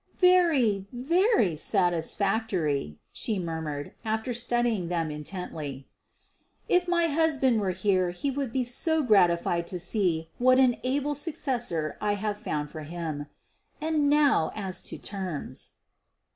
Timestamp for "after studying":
4.03-4.87